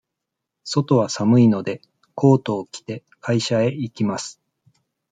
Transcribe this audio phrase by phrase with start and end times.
[0.63, 1.79] 外は寒いので、
[2.15, 4.41] コートを着て、会社へ行きます。